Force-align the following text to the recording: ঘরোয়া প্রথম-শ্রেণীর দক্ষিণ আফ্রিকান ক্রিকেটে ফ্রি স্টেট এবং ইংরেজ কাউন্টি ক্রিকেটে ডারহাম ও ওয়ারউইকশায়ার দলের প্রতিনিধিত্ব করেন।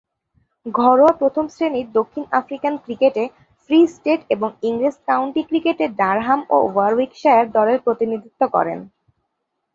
ঘরোয়া 0.65 1.13
প্রথম-শ্রেণীর 1.13 1.87
দক্ষিণ 1.93 2.23
আফ্রিকান 2.31 2.73
ক্রিকেটে 2.77 3.23
ফ্রি 3.63 3.79
স্টেট 3.87 4.21
এবং 4.29 4.49
ইংরেজ 4.61 4.95
কাউন্টি 5.07 5.41
ক্রিকেটে 5.43 5.85
ডারহাম 5.99 6.41
ও 6.49 6.57
ওয়ারউইকশায়ার 6.67 7.45
দলের 7.51 7.79
প্রতিনিধিত্ব 7.81 8.41
করেন। 8.47 8.79